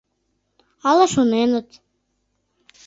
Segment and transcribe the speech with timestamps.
[0.89, 1.69] Ала шоненыт: